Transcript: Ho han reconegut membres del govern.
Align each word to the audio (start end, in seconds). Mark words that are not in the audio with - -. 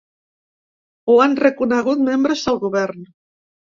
Ho 1.13 1.17
han 1.25 1.37
reconegut 1.41 2.03
membres 2.09 2.47
del 2.49 2.59
govern. 2.65 3.09